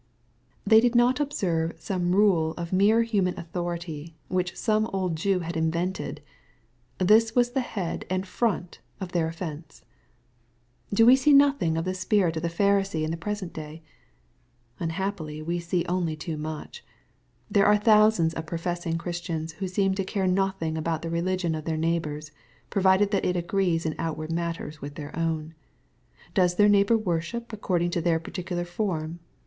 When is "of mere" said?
2.57-3.03